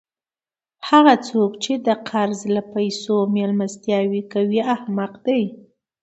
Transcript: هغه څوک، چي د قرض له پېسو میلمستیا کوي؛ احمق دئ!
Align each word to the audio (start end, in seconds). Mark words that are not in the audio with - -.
هغه 0.89 1.13
څوک، 1.27 1.51
چي 1.63 1.73
د 1.87 1.89
قرض 2.09 2.41
له 2.55 2.61
پېسو 2.73 3.15
میلمستیا 3.35 3.99
کوي؛ 4.33 4.59
احمق 4.75 5.13
دئ! 5.25 5.43